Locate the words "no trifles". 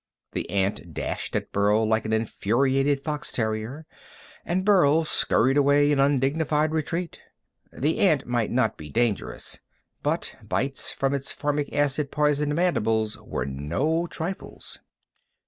13.45-14.79